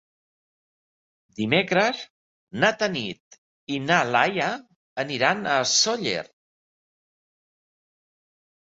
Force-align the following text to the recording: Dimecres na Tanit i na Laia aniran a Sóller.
Dimecres 1.39 1.99
na 2.65 2.73
Tanit 2.79 3.39
i 3.77 3.77
na 3.85 4.01
Laia 4.17 4.49
aniran 5.05 5.49
a 5.59 5.63
Sóller. 5.77 6.29